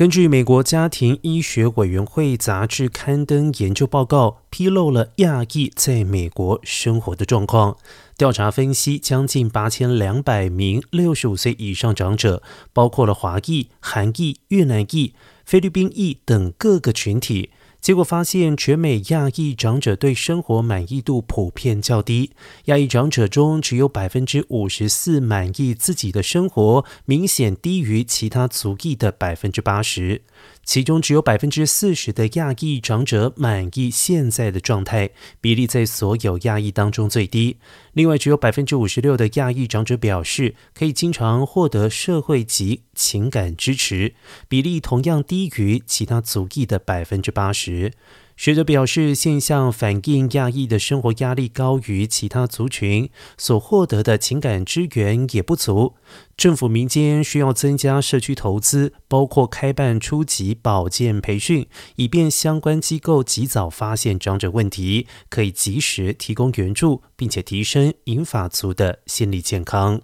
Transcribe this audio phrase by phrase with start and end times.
[0.00, 7.76] 根据美国家庭医学委员会杂志刊登研究报告，披露了亚裔在美国生活的状况。
[8.16, 12.42] 调查分析将近八千两百名六十五岁以上长者，
[12.72, 15.12] 包括了华裔、韩裔、越南裔、
[15.44, 17.50] 菲律宾裔等各个群体。
[17.80, 22.32] 结果发现，全美亚裔长者对生活满意度普遍较低。
[22.66, 30.22] 亚裔长者中，只有百分之五十四满意自己的生活，明显低于其他族裔的百分之八十。
[30.62, 35.10] 其中，只有百分之四十的亚裔长者满意现在的状态，
[35.40, 37.56] 比例在所有亚裔当中最低。
[37.94, 44.14] 另外，只有百分之五十六的亚裔长者表示可以经常获得社会及情感支持，
[44.48, 47.69] 比例同样低于其他族裔的百分之八十。
[48.36, 55.94] 学者表示，现象反映亚裔的生活压力高于其他族群，所获得的情感支援也不足。
[56.38, 70.00] 政府、民间需要增加社区投资，包括开办初级保健培训，以便相关机构及早发现长者问题，可以及时提供援助，并且提升银发族的心理健康。